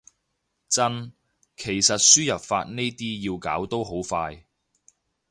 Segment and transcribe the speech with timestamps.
[0.67, 1.13] 真，
[1.55, 4.45] 其實輸入法呢啲要搞都好快